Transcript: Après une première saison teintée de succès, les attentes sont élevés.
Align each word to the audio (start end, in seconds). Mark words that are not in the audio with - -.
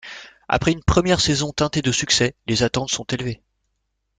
Après 0.47 0.71
une 0.71 0.81
première 0.81 1.21
saison 1.21 1.51
teintée 1.51 1.83
de 1.83 1.91
succès, 1.91 2.33
les 2.47 2.63
attentes 2.63 2.89
sont 2.89 3.05
élevés. 3.11 3.43